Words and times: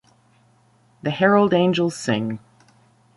The 1.03 1.11
Herald 1.11 1.53
Angels 1.53 1.95
Sing. 1.95 2.39